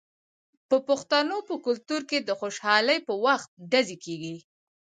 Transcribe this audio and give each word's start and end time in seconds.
د 0.69 0.71
پښتنو 0.87 1.37
په 1.47 1.55
کلتور 1.65 2.01
کې 2.09 2.19
د 2.21 2.29
خوشحالۍ 2.39 2.97
په 3.07 3.13
وخت 3.25 3.49
ډزې 3.71 3.97
کیږي. 4.05 4.35